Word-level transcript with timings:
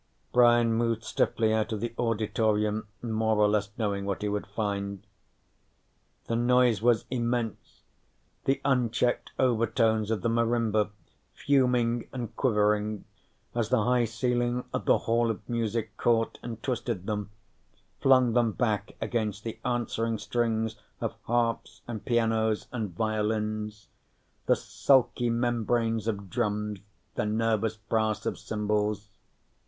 Brian 0.33 0.73
moved 0.73 1.03
stiffly 1.03 1.53
out 1.53 1.71
of 1.71 1.79
the 1.79 1.93
auditorium, 1.99 2.87
more 3.03 3.37
or 3.37 3.47
less 3.47 3.69
knowing 3.77 4.03
what 4.03 4.23
he 4.23 4.27
would 4.27 4.47
find. 4.47 5.05
The 6.25 6.35
noise 6.35 6.81
was 6.81 7.05
immense, 7.11 7.83
the 8.45 8.61
unchecked 8.65 9.31
overtones 9.37 10.09
of 10.09 10.23
the 10.23 10.27
marimba 10.27 10.89
fuming 11.35 12.07
and 12.11 12.35
quivering 12.35 13.05
as 13.53 13.69
the 13.69 13.83
high 13.83 14.05
ceiling 14.05 14.63
of 14.73 14.85
the 14.85 14.97
Hall 14.97 15.29
of 15.29 15.47
Music 15.47 15.95
caught 15.97 16.39
and 16.41 16.63
twisted 16.63 17.05
them, 17.05 17.29
flung 18.01 18.33
them 18.33 18.53
back 18.53 18.95
against 18.99 19.43
the 19.43 19.59
answering 19.63 20.17
strings 20.17 20.77
of 20.99 21.13
harps 21.25 21.83
and 21.87 22.03
pianos 22.03 22.65
and 22.71 22.95
violins, 22.97 23.87
the 24.47 24.55
sulky 24.55 25.29
membranes 25.29 26.07
of 26.07 26.27
drums, 26.27 26.79
the 27.13 27.25
nervous 27.27 27.77
brass 27.77 28.25
of 28.25 28.39
cymbals. 28.39 29.07